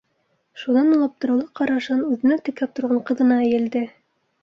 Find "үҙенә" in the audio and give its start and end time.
2.09-2.41